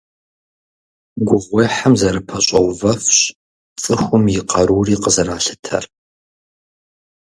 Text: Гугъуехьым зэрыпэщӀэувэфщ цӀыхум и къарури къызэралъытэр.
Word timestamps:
Гугъуехьым 1.27 1.93
зэрыпэщӀэувэфщ 1.99 3.19
цӀыхум 3.81 4.25
и 4.39 4.41
къарури 4.49 4.95
къызэралъытэр. 5.01 5.83